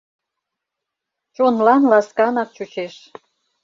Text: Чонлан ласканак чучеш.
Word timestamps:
Чонлан 1.35 1.83
ласканак 1.91 2.49
чучеш. 2.55 2.95